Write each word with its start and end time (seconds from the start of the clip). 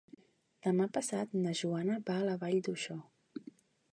Demà 0.67 0.87
passat 0.97 1.35
na 1.43 1.53
Joana 1.59 1.99
va 2.09 2.17
a 2.21 2.25
la 2.31 2.35
Vall 2.45 2.59
d'Uixó. 2.69 2.97